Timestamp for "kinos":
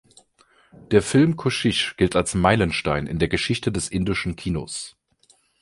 4.35-4.95